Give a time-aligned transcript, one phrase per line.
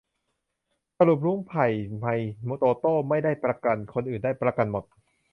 [0.97, 1.67] สรุป รุ้ง ไผ่
[1.97, 4.83] ไมค์ โตโต้ ไม่ได้ประกัน คนอื่นได้ประกันหมด